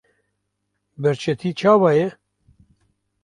[1.01, 2.09] birçîtî çawa ye?